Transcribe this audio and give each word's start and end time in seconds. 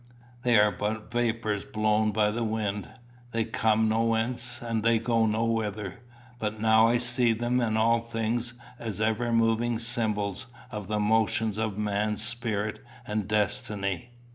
They 0.41 0.57
are 0.57 0.71
but 0.71 1.11
vapours 1.11 1.63
blown 1.63 2.11
by 2.11 2.31
the 2.31 2.43
wind. 2.43 2.89
They 3.33 3.45
come 3.45 3.87
nowhence, 3.87 4.59
and 4.59 4.81
they 4.81 4.97
go 4.97 5.27
nowhither. 5.27 5.99
But 6.39 6.59
now 6.59 6.87
I 6.87 6.97
see 6.97 7.33
them 7.33 7.59
and 7.59 7.77
all 7.77 7.99
things 7.99 8.55
as 8.79 8.99
ever 8.99 9.31
moving 9.31 9.77
symbols 9.77 10.47
of 10.71 10.87
the 10.87 10.99
motions 10.99 11.59
of 11.59 11.77
man's 11.77 12.23
spirit 12.25 12.83
and 13.05 13.27
destiny." 13.27 14.09